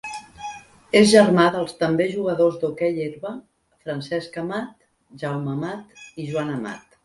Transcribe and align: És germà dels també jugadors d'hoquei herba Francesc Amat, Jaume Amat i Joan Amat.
És 0.99 1.11
germà 1.11 1.45
dels 1.55 1.75
també 1.83 2.07
jugadors 2.15 2.57
d'hoquei 2.63 2.97
herba 3.05 3.35
Francesc 3.85 4.43
Amat, 4.45 4.75
Jaume 5.25 5.57
Amat 5.59 6.05
i 6.25 6.31
Joan 6.33 6.55
Amat. 6.61 6.95